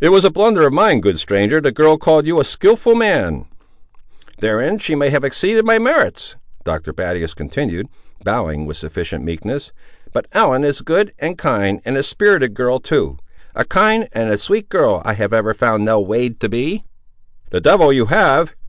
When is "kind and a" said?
11.36-12.02, 13.64-14.38